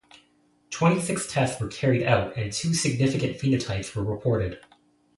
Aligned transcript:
Twenty 0.71 0.99
six 0.99 1.31
tests 1.31 1.61
were 1.61 1.67
carried 1.67 2.01
out 2.01 2.35
and 2.35 2.51
two 2.51 2.73
significant 2.73 3.37
phenotypes 3.37 3.93
were 3.95 4.03
reported. 4.03 4.59